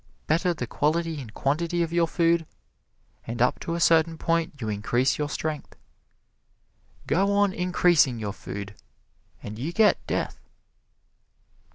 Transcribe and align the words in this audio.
Better 0.25 0.51
the 0.51 0.65
quality 0.65 1.21
and 1.21 1.31
quantity 1.31 1.83
of 1.83 1.93
your 1.93 2.07
food, 2.07 2.47
and 3.27 3.39
up 3.39 3.59
to 3.59 3.75
a 3.75 3.79
certain 3.79 4.17
point 4.17 4.59
you 4.59 4.67
increase 4.67 5.19
your 5.19 5.29
strength. 5.29 5.75
Go 7.05 7.31
on 7.35 7.53
increasing 7.53 8.17
your 8.17 8.33
food 8.33 8.73
and 9.43 9.59
you 9.59 9.71
get 9.71 9.99
death. 10.07 10.39